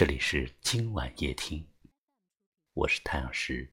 [0.00, 1.68] 这里是今晚夜听，
[2.72, 3.70] 我是太阳石，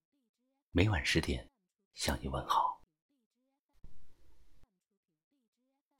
[0.71, 1.49] 每晚十点
[1.93, 2.83] 向你问好。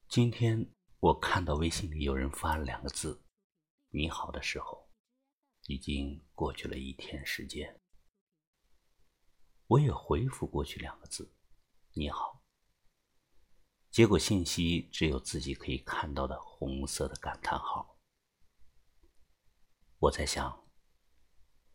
[0.09, 0.69] 今天
[0.99, 3.23] 我看到微信里有人发了两个字
[3.87, 4.89] “你好”的时候，
[5.67, 7.79] 已经过去了一天时间。
[9.67, 11.33] 我也回复过去两个字
[11.95, 12.43] “你好”，
[13.89, 17.96] 结果信息只有自己可以看到的红色的感叹号。
[19.99, 20.63] 我在想，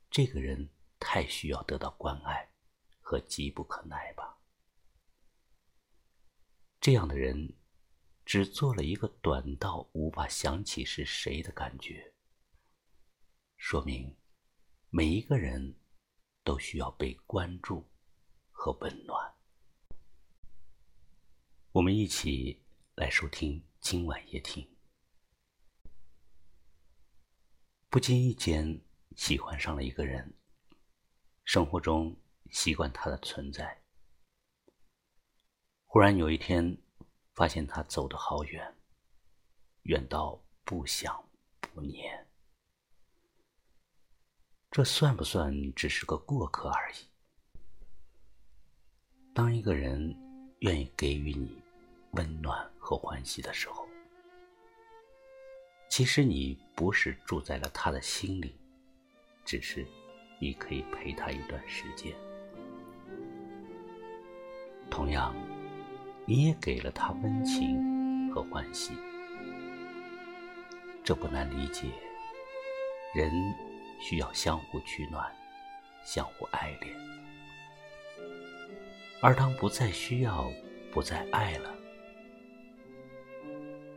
[0.09, 2.53] 这个人太需要得到关爱
[3.01, 4.39] 和急不可耐吧？
[6.81, 7.57] 这样的人
[8.25, 12.13] 只做了一个短到无法想起是谁的感觉，
[13.57, 14.17] 说明
[14.91, 15.77] 每一个人
[16.45, 17.91] 都需要被关注
[18.53, 19.35] 和温暖。
[21.73, 22.63] 我们一起
[22.95, 24.69] 来收听今晚夜听。
[27.93, 28.81] 不经意间
[29.17, 30.35] 喜欢上了一个人，
[31.45, 32.17] 生活中
[32.51, 33.83] 习惯他的存在。
[35.85, 36.75] 忽然有一天，
[37.35, 38.75] 发现他走得好远，
[39.83, 41.23] 远到不想
[41.61, 42.27] 不念。
[44.71, 46.97] 这算不算只是个过客而已？
[49.35, 50.17] 当一个人
[50.61, 51.63] 愿意给予你
[52.13, 53.82] 温暖和欢喜的时候，
[55.93, 58.55] 其实你不是住在了他的心里，
[59.45, 59.87] 只是
[60.39, 62.15] 你可以陪他一段时间。
[64.91, 65.37] 同样，
[66.25, 68.95] 你也给了他温情和欢喜，
[71.05, 71.89] 这不难理解。
[73.15, 73.31] 人
[74.01, 75.31] 需要相互取暖，
[76.03, 76.97] 相互爱恋。
[79.21, 80.51] 而当不再需要，
[80.91, 81.77] 不再爱了，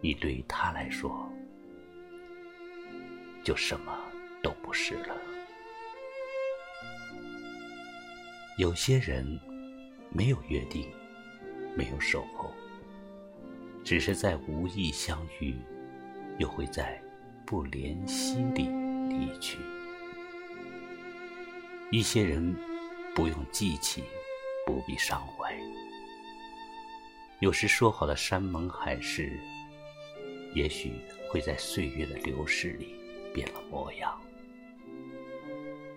[0.02, 1.32] 你对于他来说。
[3.46, 3.96] 就什么
[4.42, 5.16] 都不是了。
[8.58, 9.40] 有些人
[10.10, 10.90] 没有约定，
[11.78, 12.52] 没有守候，
[13.84, 15.56] 只是在无意相遇，
[16.40, 17.00] 又会在
[17.46, 18.68] 不怜惜里
[19.10, 19.60] 离去。
[21.92, 22.56] 一些人
[23.14, 24.04] 不用记起，
[24.66, 25.56] 不必伤怀。
[27.42, 29.40] 有时说好的山盟海誓，
[30.56, 30.94] 也许
[31.30, 33.05] 会在岁月的流逝里。
[33.36, 34.18] 变了模样，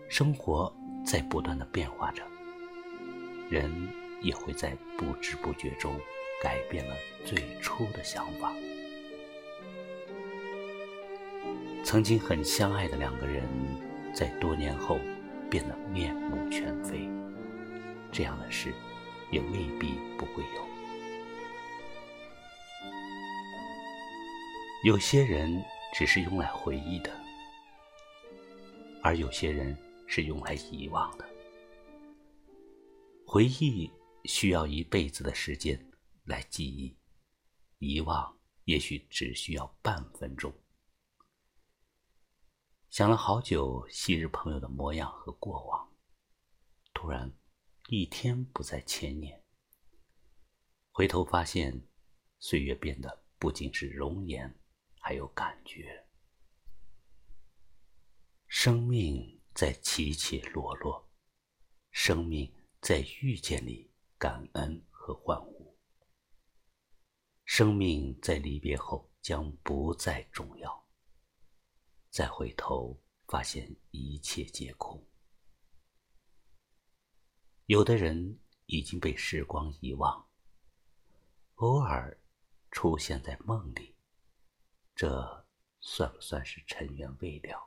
[0.08, 0.74] 生活
[1.06, 2.24] 在不断的变化着，
[3.48, 3.70] 人
[4.20, 5.94] 也会在不知不觉中
[6.42, 8.52] 改变了最初的想法。
[11.84, 13.46] 曾经很相爱的两个人，
[14.12, 14.98] 在多年后
[15.48, 17.08] 变得面目全非，
[18.10, 18.74] 这样的事
[19.30, 20.68] 也未必不会有。
[24.82, 25.62] 有些人
[25.94, 27.12] 只是用来回忆的。
[29.02, 29.76] 而有些人
[30.06, 31.24] 是用来遗忘的，
[33.26, 33.90] 回忆
[34.24, 35.90] 需要一辈子的时间
[36.24, 36.96] 来记忆，
[37.78, 40.52] 遗忘也许只需要半分钟。
[42.90, 45.90] 想了好久昔日朋友的模样和过往，
[46.92, 47.32] 突然
[47.88, 49.42] 一天不再牵念，
[50.90, 51.86] 回头发现
[52.40, 54.58] 岁月变得不仅是容颜，
[54.98, 56.07] 还有感觉。
[58.60, 61.08] 生命在起起落落，
[61.92, 63.88] 生命在遇见里
[64.18, 65.78] 感恩和欢呼。
[67.44, 70.88] 生命在离别后将不再重要，
[72.10, 75.06] 再回头发现一切皆空。
[77.66, 80.28] 有的人已经被时光遗忘，
[81.54, 82.20] 偶尔
[82.72, 83.94] 出现在梦里，
[84.96, 85.46] 这
[85.78, 87.64] 算不算是尘缘未了？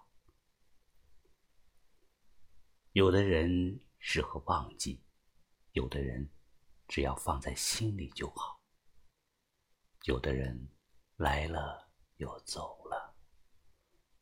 [2.94, 5.02] 有的人适合忘记，
[5.72, 6.29] 有的人
[6.90, 8.59] 只要放在心里就好。
[10.03, 10.68] 有的人
[11.16, 13.16] 来了又走了，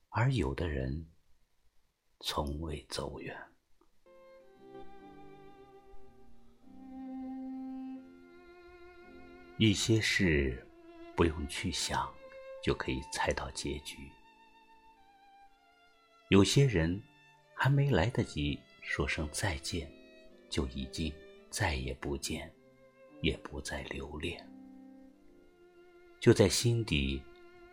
[0.10, 1.10] 而有的人
[2.20, 3.36] 从未走远。
[9.58, 10.64] 一些事
[11.18, 12.14] 不用去想，
[12.64, 13.98] 就可以猜到结局。
[16.28, 17.04] 有些人。
[17.62, 19.92] 还没来得及说声再见，
[20.50, 21.14] 就已经
[21.50, 22.50] 再也不见，
[23.22, 24.50] 也不再留恋。
[26.22, 27.22] 就在心底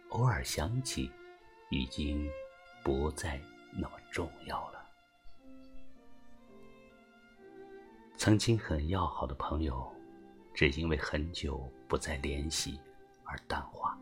[0.08, 1.08] 偶尔想起，
[1.70, 2.28] 已经
[2.82, 3.40] 不再
[3.72, 4.84] 那么重要了。
[8.16, 9.88] 曾经很要好的朋友，
[10.52, 12.76] 只因为很久不再联系
[13.22, 13.96] 而淡化；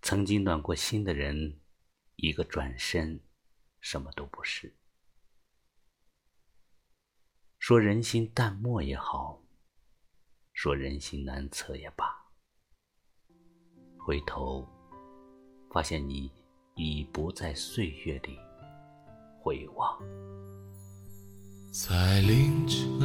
[0.00, 1.54] 曾经暖过心的人。
[2.22, 3.18] 一个转身，
[3.80, 4.74] 什么都不是。
[7.58, 9.42] 说人心淡漠也好，
[10.52, 12.06] 说人心难测也罢，
[13.98, 14.66] 回头
[15.70, 16.32] 发现你
[16.74, 18.38] 已不在岁月里
[19.40, 19.98] 回望。
[21.72, 22.98] 在凌晨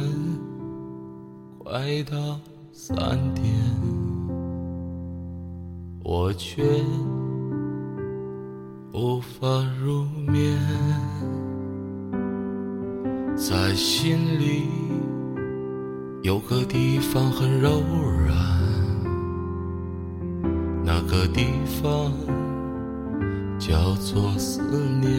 [1.58, 2.40] 快到
[2.72, 2.96] 三
[3.34, 3.44] 点，
[6.02, 6.62] 我却
[8.98, 9.46] 无法
[9.78, 10.58] 入眠。
[13.36, 14.62] 在心里
[16.22, 17.82] 有个地方很柔
[18.26, 18.34] 软，
[20.82, 21.44] 那个地
[21.82, 22.10] 方
[23.58, 24.62] 叫做思
[24.98, 25.12] 念。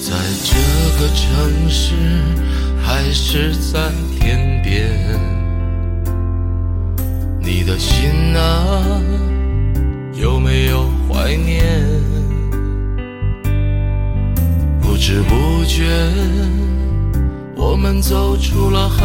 [0.00, 0.12] 在
[0.42, 0.58] 这
[0.98, 1.94] 个城市，
[2.82, 4.90] 还是在天边，
[7.40, 9.00] 你的心啊，
[10.16, 11.84] 有没有怀念？
[14.80, 15.84] 不知不觉，
[17.56, 19.04] 我们走出了很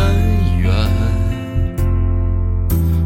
[0.60, 0.72] 远。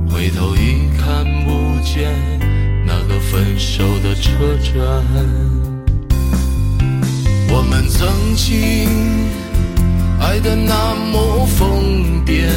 [0.10, 2.14] 回头一看，不见
[2.86, 4.74] 那个分手的车站。
[7.50, 8.90] 我们曾经
[10.20, 12.50] 爱的那么疯癫，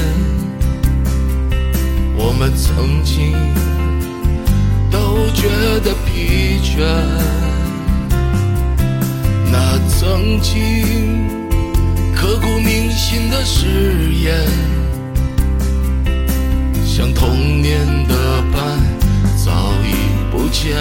[2.16, 3.32] 我们曾经
[5.36, 5.48] 觉
[5.84, 6.82] 得疲倦。
[9.52, 11.28] 那曾经
[12.14, 14.48] 刻骨铭心的誓言，
[16.86, 18.14] 像童年的
[18.50, 18.80] 伴，
[19.44, 19.52] 早
[19.84, 19.92] 已
[20.32, 20.74] 不见。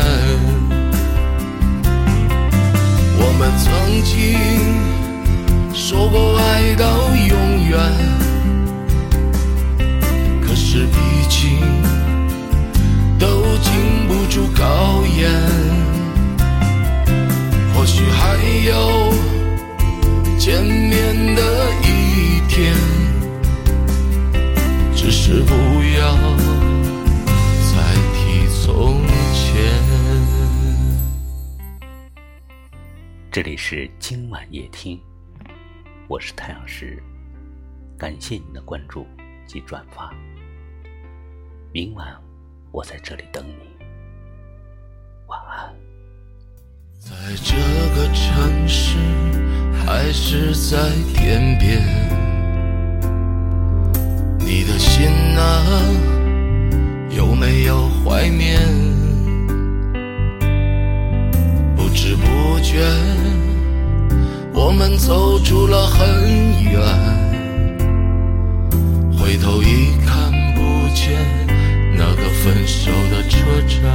[33.36, 34.98] 这里是今晚夜听，
[36.08, 37.04] 我是太阳石，
[37.98, 39.06] 感谢您的关注
[39.46, 40.10] 及转发。
[41.74, 42.08] 明晚
[42.72, 43.86] 我在这里等你，
[45.28, 45.76] 晚安。
[46.98, 47.12] 在
[47.44, 47.58] 这
[47.94, 48.96] 个城市，
[49.86, 51.82] 还是在天边，
[54.40, 55.62] 你的心啊，
[57.10, 58.62] 有没有怀念？
[61.76, 62.82] 不知不觉，
[64.76, 66.82] 们走出了很远，
[69.18, 70.62] 回头一看，不
[70.94, 71.16] 见
[71.98, 73.40] 那个分手的车
[73.82, 73.95] 站。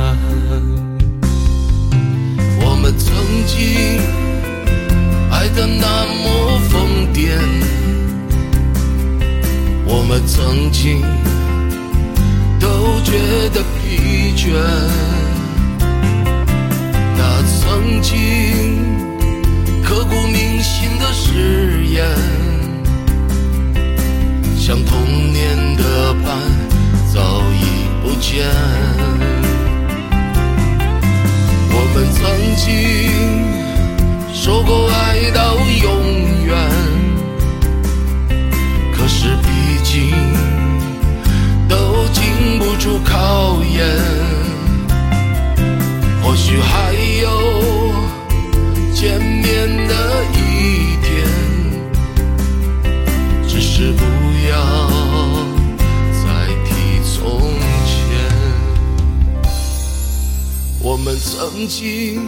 [61.41, 62.21] 曾经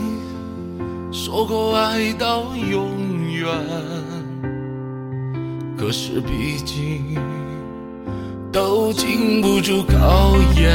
[1.13, 2.89] 说过爱到永
[3.31, 3.47] 远，
[5.77, 7.15] 可是毕竟
[8.51, 10.73] 都经不住考验。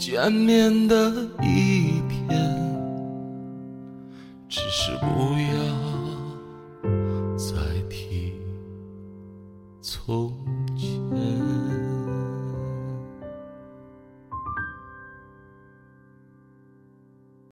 [0.00, 2.30] 见面的一天，
[4.48, 5.89] 只是不要。